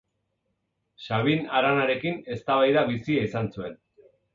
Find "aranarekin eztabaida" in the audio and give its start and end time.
1.59-2.87